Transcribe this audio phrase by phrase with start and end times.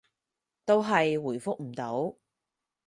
[0.65, 2.17] 都係回覆唔到